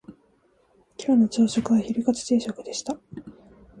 [0.97, 2.99] 今日の朝食はヒレカツ定食でした